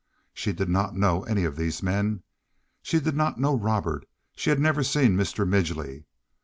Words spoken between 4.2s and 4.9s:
She had never